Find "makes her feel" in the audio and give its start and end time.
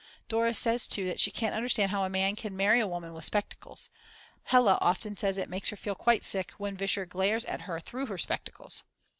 5.47-5.93